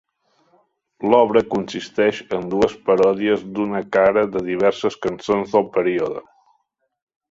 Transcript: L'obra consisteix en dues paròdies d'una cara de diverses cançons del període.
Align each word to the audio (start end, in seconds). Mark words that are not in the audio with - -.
L'obra 1.13 1.43
consisteix 1.55 2.23
en 2.39 2.49
dues 2.55 2.75
paròdies 2.89 3.45
d'una 3.55 3.85
cara 3.99 4.27
de 4.35 4.45
diverses 4.51 5.01
cançons 5.09 5.57
del 5.59 5.73
període. 5.81 6.31